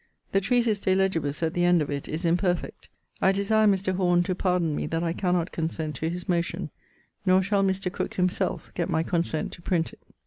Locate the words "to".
4.23-4.33, 5.97-6.09, 9.51-9.61